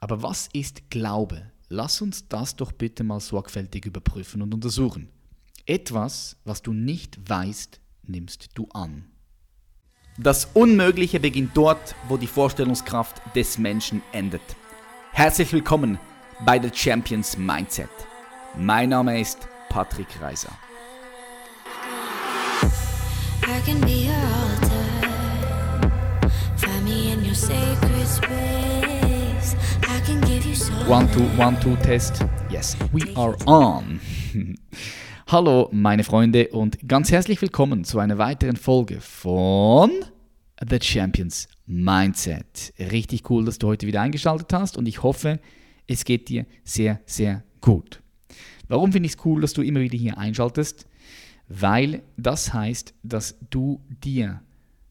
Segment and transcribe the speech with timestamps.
[0.00, 1.50] Aber was ist Glaube?
[1.68, 5.08] Lass uns das doch bitte mal sorgfältig überprüfen und untersuchen.
[5.66, 9.04] Etwas, was du nicht weißt, nimmst du an.
[10.16, 14.42] Das Unmögliche beginnt dort, wo die Vorstellungskraft des Menschen endet.
[15.12, 15.98] Herzlich willkommen
[16.44, 17.90] bei The Champions Mindset.
[18.56, 20.52] Mein Name ist Patrick Reiser.
[23.42, 24.07] I can be
[30.88, 32.24] One, two, one, two, test.
[32.50, 34.00] Yes, we are on.
[35.26, 39.90] Hallo, meine Freunde, und ganz herzlich willkommen zu einer weiteren Folge von
[40.66, 42.72] The Champions Mindset.
[42.78, 45.40] Richtig cool, dass du heute wieder eingeschaltet hast und ich hoffe,
[45.86, 48.02] es geht dir sehr, sehr gut.
[48.68, 50.86] Warum finde ich es cool, dass du immer wieder hier einschaltest?
[51.48, 54.42] weil das heißt, dass du dir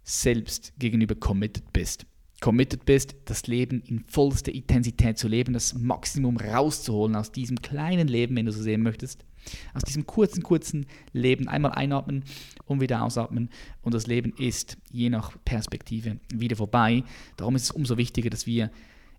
[0.03, 2.05] selbst gegenüber committed bist.
[2.40, 8.08] Committed bist, das Leben in vollster Intensität zu leben, das Maximum rauszuholen aus diesem kleinen
[8.08, 9.25] Leben, wenn du so sehen möchtest.
[9.73, 12.23] Aus diesem kurzen, kurzen Leben einmal einatmen
[12.66, 13.50] und wieder ausatmen.
[13.81, 17.03] Und das Leben ist je nach Perspektive wieder vorbei.
[17.38, 18.70] Darum ist es umso wichtiger, dass wir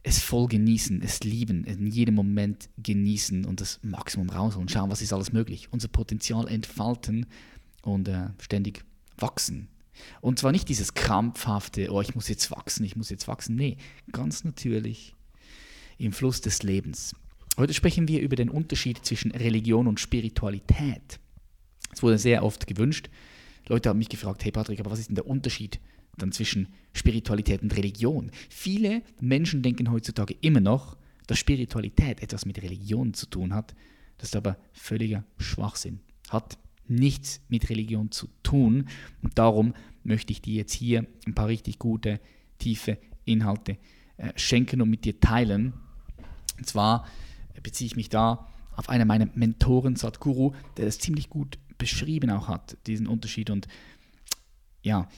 [0.02, 5.02] es voll genießen, es lieben, in jedem Moment genießen und das Maximum rausholen, schauen, was
[5.02, 7.26] ist alles möglich, unser Potenzial entfalten
[7.82, 8.84] und äh, ständig
[9.16, 9.68] wachsen.
[10.20, 13.56] Und zwar nicht dieses krampfhafte, oh, ich muss jetzt wachsen, ich muss jetzt wachsen.
[13.56, 13.76] Nee,
[14.12, 15.14] ganz natürlich
[15.98, 17.14] im Fluss des Lebens.
[17.56, 21.18] Heute sprechen wir über den Unterschied zwischen Religion und Spiritualität.
[21.92, 23.10] Es wurde sehr oft gewünscht.
[23.66, 25.80] Leute haben mich gefragt, hey Patrick, aber was ist denn der Unterschied
[26.18, 28.30] dann zwischen Spiritualität und Religion.
[28.48, 33.74] Viele Menschen denken heutzutage immer noch, dass Spiritualität etwas mit Religion zu tun hat.
[34.18, 36.00] Das ist aber völliger Schwachsinn.
[36.28, 38.88] Hat nichts mit Religion zu tun.
[39.22, 42.20] Und darum möchte ich dir jetzt hier ein paar richtig gute,
[42.58, 43.78] tiefe Inhalte
[44.16, 45.74] äh, schenken und mit dir teilen.
[46.56, 47.06] Und zwar
[47.62, 52.48] beziehe ich mich da auf einen meiner Mentoren, Sadhguru, der das ziemlich gut beschrieben auch
[52.48, 53.50] hat, diesen Unterschied.
[53.50, 53.68] Und
[54.82, 55.08] ja,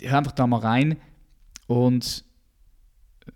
[0.00, 0.96] hör einfach da mal rein
[1.66, 2.24] und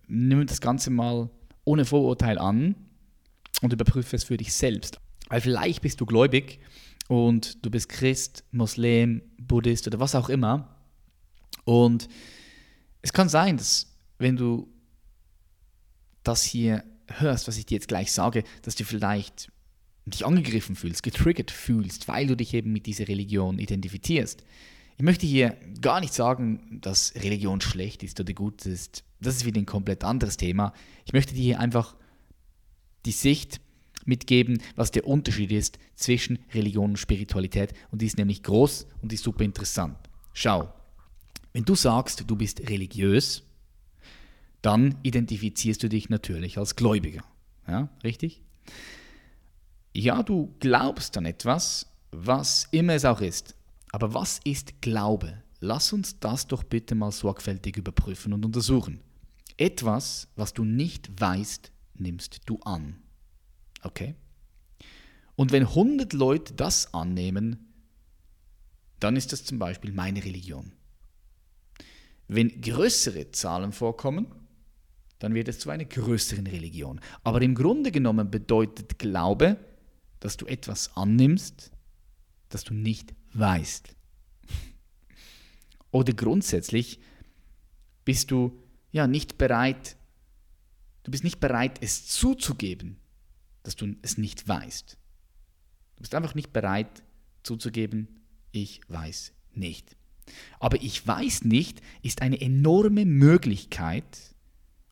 [0.08, 1.30] nimm das Ganze mal
[1.64, 2.74] ohne Vorurteil an
[3.62, 5.00] und überprüfe es für dich selbst.
[5.28, 6.60] Weil vielleicht bist du gläubig
[7.08, 10.76] und du bist Christ, Muslim, Buddhist oder was auch immer.
[11.64, 12.08] Und
[13.02, 14.68] es kann sein, dass wenn du
[16.22, 19.50] das hier hörst, was ich dir jetzt gleich sage, dass du vielleicht
[20.06, 24.42] dich angegriffen fühlst, getriggert fühlst, weil du dich eben mit dieser Religion identifizierst.
[24.96, 29.04] Ich möchte hier gar nicht sagen, dass Religion schlecht ist oder gut ist.
[29.20, 30.72] Das ist wieder ein komplett anderes Thema.
[31.04, 31.96] Ich möchte dir hier einfach
[33.04, 33.60] die Sicht
[34.06, 37.72] mitgeben, was der Unterschied ist zwischen Religion und Spiritualität.
[37.90, 39.96] Und die ist nämlich groß und die ist super interessant.
[40.32, 40.72] Schau,
[41.52, 43.42] wenn du sagst, du bist religiös,
[44.62, 47.22] dann identifizierst du dich natürlich als Gläubiger.
[47.66, 48.42] Ja, richtig?
[49.94, 53.54] Ja, du glaubst an etwas, was immer es auch ist.
[53.92, 55.42] Aber was ist Glaube?
[55.60, 59.00] Lass uns das doch bitte mal sorgfältig überprüfen und untersuchen.
[59.56, 62.98] Etwas, was du nicht weißt, nimmst du an.
[63.82, 64.14] Okay?
[65.34, 67.72] Und wenn 100 Leute das annehmen,
[69.00, 70.72] dann ist das zum Beispiel meine Religion.
[72.28, 74.26] Wenn größere Zahlen vorkommen,
[75.18, 77.00] dann wird es zu einer größeren Religion.
[77.22, 79.58] Aber im Grunde genommen bedeutet Glaube,
[80.20, 81.70] dass du etwas annimmst,
[82.48, 83.94] das du nicht weißt.
[85.90, 87.00] Oder grundsätzlich
[88.04, 88.62] bist du
[88.92, 89.96] ja nicht bereit,
[91.04, 92.98] du bist nicht bereit, es zuzugeben,
[93.66, 94.96] dass du es nicht weißt.
[95.96, 97.02] Du bist einfach nicht bereit
[97.42, 98.20] zuzugeben,
[98.52, 99.96] ich weiß nicht.
[100.58, 104.34] Aber ich weiß nicht ist eine enorme Möglichkeit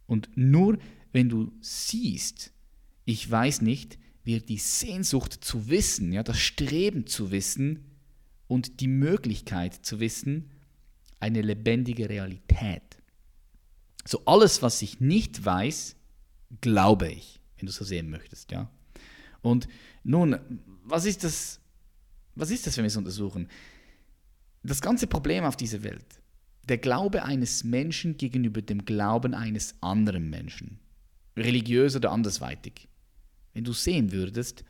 [0.07, 0.79] und nur
[1.13, 2.53] wenn du siehst,
[3.05, 7.85] ich weiß nicht, wird die Sehnsucht zu wissen, ja, das Streben zu wissen
[8.49, 10.51] und die Möglichkeit zu wissen,
[11.21, 12.83] eine lebendige Realität.
[14.05, 15.97] So alles, was ich nicht weiß,
[16.61, 18.71] glaube ich, wenn du so sehen möchtest, ja.
[19.41, 19.69] Und
[20.03, 20.39] nun,
[20.85, 21.61] was ist das,
[22.35, 23.49] was ist das, wenn wir es untersuchen?
[24.63, 26.21] Das ganze Problem auf dieser Welt,
[26.69, 30.79] der Glaube eines Menschen gegenüber dem Glauben eines anderen Menschen,
[31.39, 32.87] religiös oder andersweitig,
[33.55, 34.65] wenn du sehen würdest,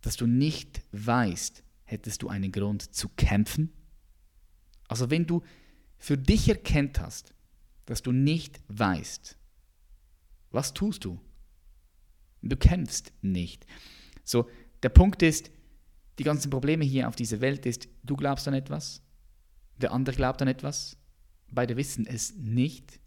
[0.00, 3.72] dass du nicht weißt, hättest du einen Grund zu kämpfen?
[4.88, 5.42] Also wenn du
[5.98, 7.32] für dich erkennt hast,
[7.86, 9.38] dass du nicht weißt,
[10.50, 11.20] was tust du?
[12.48, 13.66] Du kämpfst nicht.
[14.24, 14.48] So,
[14.82, 15.50] der Punkt ist,
[16.18, 19.02] die ganzen Probleme hier auf dieser Welt ist, du glaubst an etwas,
[19.76, 20.96] der andere glaubt an etwas,
[21.48, 23.00] beide wissen es nicht,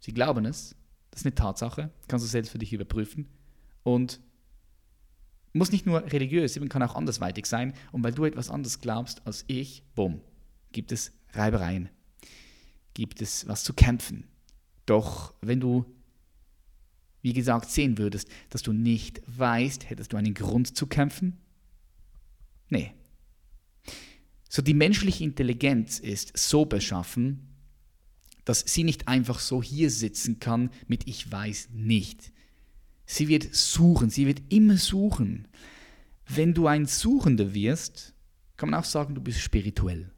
[0.00, 0.76] sie glauben es,
[1.10, 3.28] Das ist eine Tatsache, kannst du selbst für dich überprüfen.
[3.84, 4.20] Und
[5.52, 7.72] muss nicht nur religiös, eben kann auch andersweitig sein.
[7.92, 10.20] Und weil du etwas anderes glaubst als ich, bumm,
[10.72, 11.88] gibt es Reibereien,
[12.94, 14.26] gibt es was zu kämpfen.
[14.86, 15.84] Doch wenn du,
[17.24, 21.38] wie gesagt, sehen würdest, dass du nicht weißt, hättest du einen Grund zu kämpfen?
[22.68, 22.92] Nee.
[24.50, 27.48] So die menschliche Intelligenz ist so beschaffen,
[28.44, 32.30] dass sie nicht einfach so hier sitzen kann mit Ich weiß nicht.
[33.06, 35.48] Sie wird suchen, sie wird immer suchen.
[36.28, 38.12] Wenn du ein Suchender wirst,
[38.58, 40.12] kann man auch sagen, du bist spirituell.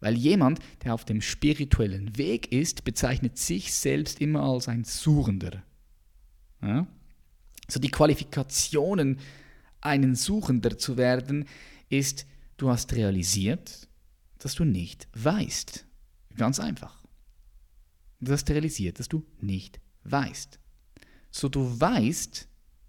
[0.00, 5.62] Weil jemand, der auf dem spirituellen Weg ist, bezeichnet sich selbst immer als ein Suchender.
[6.64, 6.86] Ja?
[7.68, 9.18] So die Qualifikationen,
[9.80, 11.46] einen Suchender zu werden,
[11.88, 12.26] ist,
[12.56, 13.88] du hast realisiert,
[14.38, 15.86] dass du nicht weißt.
[16.36, 17.04] Ganz einfach.
[18.20, 20.58] Du hast realisiert, dass du nicht weißt
[21.34, 22.48] so du weißt,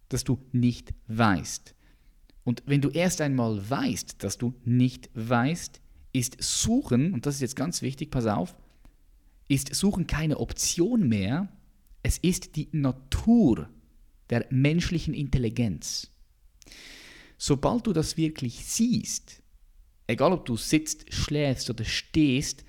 [0.10, 1.74] dass du nicht weißt.
[2.44, 5.82] Und wenn du erst einmal weißt, dass du nicht weißt,
[6.14, 8.56] ist Suchen, und das ist jetzt ganz wichtig, pass auf,
[9.48, 11.50] ist Suchen keine Option mehr,
[12.06, 13.68] es ist die Natur
[14.30, 16.12] der menschlichen Intelligenz.
[17.40, 19.42] Sobald du das wirklich siehst,
[20.06, 22.64] egal ob du sitzt, schläfst oder stehst,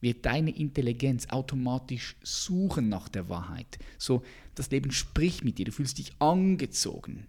[0.00, 3.80] wird deine Intelligenz automatisch suchen nach der Wahrheit.
[3.98, 4.22] So,
[4.54, 7.26] das Leben spricht mit dir, du fühlst dich angezogen,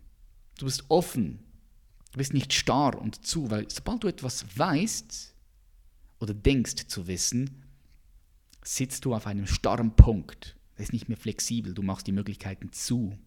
[0.59, 1.39] du bist offen,
[2.11, 5.33] du bist nicht starr und zu, weil sobald du etwas weißt
[6.19, 7.63] oder denkst zu wissen,
[8.63, 10.55] sitzt du auf einem starren Punkt.
[10.81, 13.17] Ist nicht mehr flexibel, du machst die Möglichkeiten zu.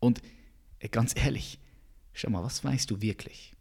[0.00, 0.20] Und
[0.80, 1.60] äh, ganz ehrlich,
[2.12, 3.52] schau mal, was weißt du wirklich?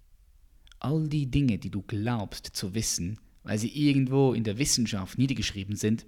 [0.79, 5.75] All die Dinge, die du glaubst zu wissen, weil sie irgendwo in der Wissenschaft niedergeschrieben
[5.75, 6.07] sind,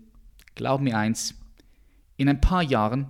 [0.55, 1.35] glaub mir eins,
[2.17, 3.07] in ein paar Jahren,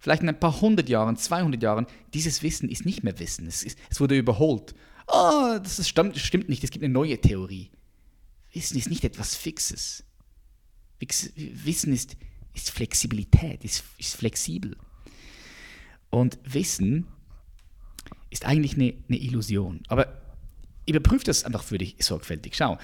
[0.00, 3.46] vielleicht in ein paar hundert Jahren, 200 Jahren, dieses Wissen ist nicht mehr Wissen.
[3.46, 4.74] Es, ist, es wurde überholt.
[5.06, 7.70] Oh, das, das stimmt nicht, es gibt eine neue Theorie.
[8.52, 10.04] Wissen ist nicht etwas Fixes.
[11.36, 12.16] Wissen ist,
[12.54, 14.76] ist Flexibilität, ist, ist flexibel.
[16.10, 17.06] Und Wissen
[18.30, 19.80] ist eigentlich eine, eine Illusion.
[19.88, 20.22] Aber
[20.86, 22.54] überprüf das einfach für dich sorgfältig.
[22.54, 22.78] Schau,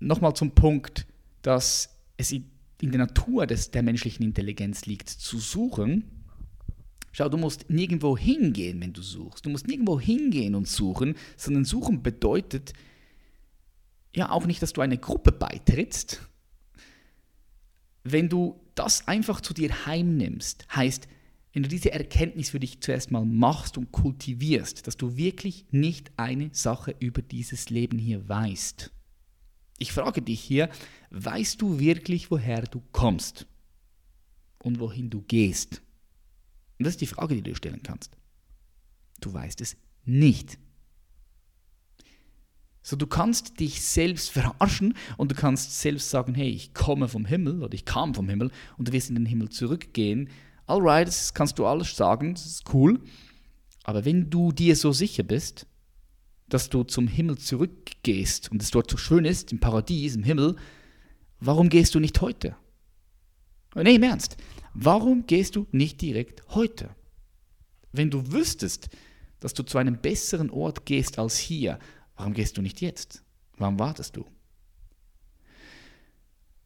[0.00, 1.06] nochmal zum Punkt,
[1.42, 2.50] dass es in
[2.80, 6.04] der Natur des, der menschlichen Intelligenz liegt, zu suchen.
[7.12, 9.46] Schau, du musst nirgendwo hingehen, wenn du suchst.
[9.46, 12.72] Du musst nirgendwo hingehen und suchen, sondern suchen bedeutet
[14.14, 16.22] ja auch nicht, dass du eine Gruppe beitrittst.
[18.04, 21.08] Wenn du das einfach zu dir heimnimmst, heißt,
[21.52, 26.10] wenn du diese Erkenntnis für dich zuerst mal machst und kultivierst, dass du wirklich nicht
[26.16, 28.90] eine Sache über dieses Leben hier weißt,
[29.78, 30.70] ich frage dich hier,
[31.10, 33.46] weißt du wirklich, woher du kommst
[34.62, 35.82] und wohin du gehst?
[36.78, 38.16] Und das ist die Frage, die du stellen kannst.
[39.20, 40.58] Du weißt es nicht.
[42.82, 47.24] So, du kannst dich selbst verarschen und du kannst selbst sagen, hey, ich komme vom
[47.24, 50.28] Himmel oder ich kam vom Himmel und du wirst in den Himmel zurückgehen.
[50.66, 53.00] Alright, das kannst du alles sagen, das ist cool.
[53.84, 55.66] Aber wenn du dir so sicher bist,
[56.48, 60.56] dass du zum Himmel zurückgehst und es dort so schön ist, im Paradies, im Himmel,
[61.40, 62.56] warum gehst du nicht heute?
[63.74, 64.36] Nee, im Ernst,
[64.74, 66.90] warum gehst du nicht direkt heute?
[67.92, 68.90] Wenn du wüsstest,
[69.40, 71.78] dass du zu einem besseren Ort gehst als hier,
[72.22, 73.24] warum gehst du nicht jetzt?
[73.56, 74.24] Warum wartest du?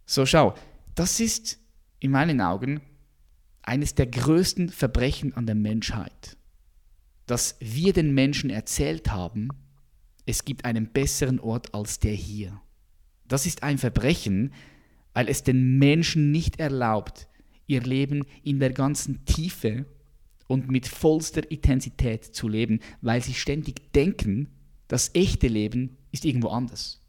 [0.05, 0.55] So, schau,
[0.95, 1.59] das ist
[1.99, 2.83] in meinen Augen
[3.63, 6.37] eines der größten Verbrechen an der Menschheit,
[7.25, 9.49] dass wir den Menschen erzählt haben,
[10.27, 12.61] es gibt einen besseren Ort als der hier.
[13.27, 14.53] Das ist ein Verbrechen,
[15.15, 17.29] weil es den Menschen nicht erlaubt,
[17.67, 19.87] ihr Leben in der ganzen Tiefe
[20.49, 24.53] und mit vollster Intensität zu leben, weil sie ständig denken,
[24.89, 27.01] das echte Leben ist irgendwo anders.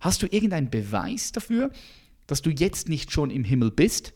[0.00, 1.70] Hast du irgendeinen Beweis dafür,
[2.26, 4.12] dass du jetzt nicht schon im Himmel bist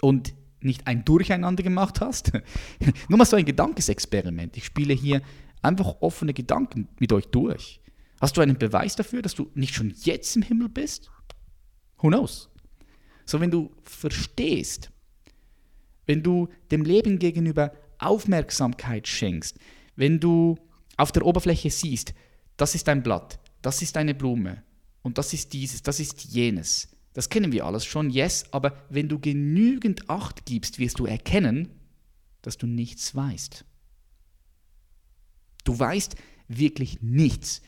[0.00, 2.32] und nicht ein Durcheinander gemacht hast?
[3.08, 4.56] Nur mal so ein Gedankesexperiment.
[4.56, 5.22] Ich spiele hier
[5.62, 7.80] einfach offene Gedanken mit euch durch.
[8.20, 11.10] Hast du einen Beweis dafür, dass du nicht schon jetzt im Himmel bist?
[11.98, 12.50] Who knows?
[13.24, 14.90] So, wenn du verstehst,
[16.06, 19.58] wenn du dem Leben gegenüber Aufmerksamkeit schenkst,
[19.96, 20.56] wenn du
[20.98, 22.12] auf der Oberfläche siehst,
[22.58, 24.62] das ist ein Blatt, das ist eine Blume
[25.00, 26.88] und das ist dieses, das ist jenes.
[27.14, 31.68] Das kennen wir alles schon, yes, aber wenn du genügend Acht gibst, wirst du erkennen,
[32.42, 33.64] dass du nichts weißt.
[35.64, 36.16] Du weißt
[36.48, 37.62] wirklich nichts.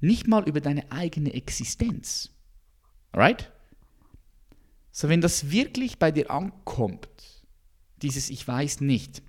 [0.00, 2.30] Nicht mal über deine eigene Existenz.
[3.12, 3.52] Alright?
[4.92, 7.08] So, wenn das wirklich bei dir ankommt,
[8.02, 9.22] dieses Ich weiß nicht,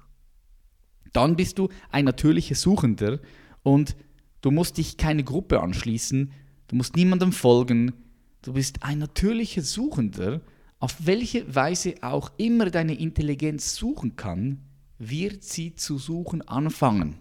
[1.13, 3.19] dann bist du ein natürlicher Suchender
[3.63, 3.95] und
[4.41, 6.31] du musst dich keine Gruppe anschließen,
[6.67, 7.93] du musst niemandem folgen,
[8.41, 10.41] du bist ein natürlicher Suchender,
[10.79, 14.61] auf welche Weise auch immer deine Intelligenz suchen kann,
[14.97, 17.19] wird sie zu suchen anfangen.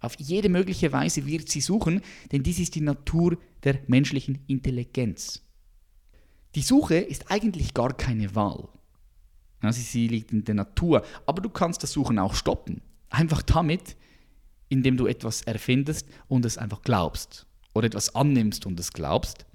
[0.00, 5.42] Auf jede mögliche Weise wird sie suchen, denn dies ist die Natur der menschlichen Intelligenz.
[6.54, 8.68] Die Suche ist eigentlich gar keine Wahl.
[9.60, 11.04] Also sie liegt in der Natur.
[11.26, 12.82] Aber du kannst das Suchen auch stoppen.
[13.10, 13.96] Einfach damit,
[14.68, 17.46] indem du etwas erfindest und es einfach glaubst.
[17.74, 19.46] Oder etwas annimmst und es glaubst.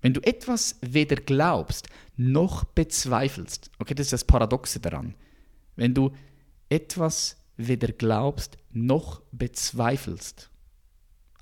[0.00, 5.14] Wenn du etwas weder glaubst noch bezweifelst, okay, das ist das Paradoxe daran.
[5.76, 6.10] Wenn du
[6.68, 10.50] etwas weder glaubst noch bezweifelst,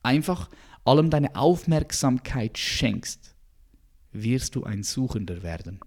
[0.03, 0.51] einfach
[0.85, 3.35] allem deine Aufmerksamkeit schenkst,
[4.13, 5.81] wirst du ein Suchender werden.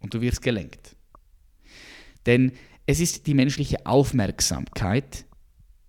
[0.00, 0.96] Und du wirst gelenkt.
[2.26, 2.52] Denn
[2.86, 5.26] es ist die menschliche Aufmerksamkeit,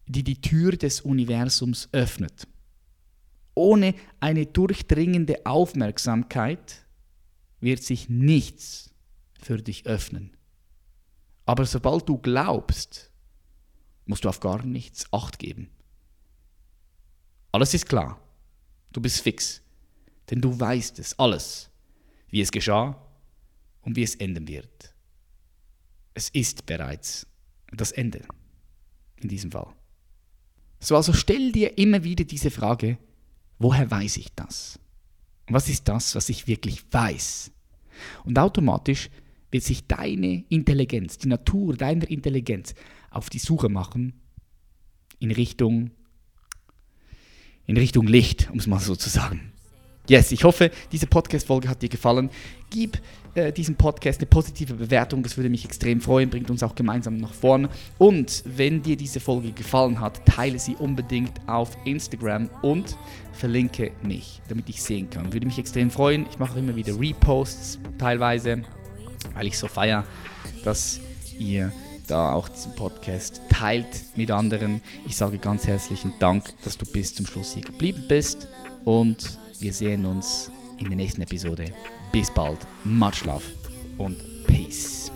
[0.08, 2.48] die die Tür des Universums öffnet.
[3.54, 6.86] Ohne eine durchdringende Aufmerksamkeit
[7.60, 8.94] wird sich nichts
[9.40, 10.38] für dich öffnen.
[11.46, 13.12] Aber sobald du glaubst,
[14.06, 15.70] musst du auf gar nichts acht geben.
[17.52, 18.20] Alles ist klar.
[18.92, 19.62] Du bist fix.
[20.30, 21.70] Denn du weißt es alles,
[22.30, 23.07] wie es geschah
[23.88, 24.94] und wie es enden wird.
[26.14, 27.26] Es ist bereits
[27.72, 28.22] das Ende
[29.22, 29.74] in diesem Fall.
[30.82, 32.98] So, also stell dir immer wieder diese Frage,
[33.60, 34.78] woher weiß ich das?
[35.48, 37.50] Und was ist das, was ich wirklich weiß?
[38.26, 39.10] Und automatisch
[39.52, 42.76] wird sich deine Intelligenz, die Natur deiner Intelligenz
[43.10, 44.20] auf die Suche machen
[45.20, 45.92] in Richtung,
[47.66, 49.54] in Richtung Licht, um es mal so zu sagen.
[50.10, 52.30] Yes, ich hoffe, diese Podcast-Folge hat dir gefallen.
[52.70, 52.98] Gib
[53.36, 57.18] äh, diesem Podcast eine positive Bewertung, das würde mich extrem freuen, bringt uns auch gemeinsam
[57.18, 57.68] nach vorn.
[57.98, 62.96] Und wenn dir diese Folge gefallen hat, teile sie unbedingt auf Instagram und
[63.34, 65.34] verlinke mich, damit ich sehen kann.
[65.34, 66.26] Würde mich extrem freuen.
[66.32, 68.64] Ich mache immer wieder Reposts teilweise,
[69.34, 70.06] weil ich so feiere,
[70.64, 71.02] dass
[71.38, 71.74] ihr
[72.08, 74.82] da auch diesen Podcast teilt mit anderen.
[75.06, 78.48] Ich sage ganz herzlichen Dank, dass du bis zum Schluss hier geblieben bist
[78.86, 81.74] und wir sehen uns in der nächsten Episode.
[82.12, 82.60] Bis bald.
[82.84, 83.44] Much love
[83.98, 85.07] und Peace.